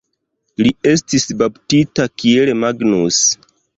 Li 0.63 0.69
estis 0.91 1.27
baptita 1.41 2.07
kiel 2.23 2.53
Magnus. 2.63 3.21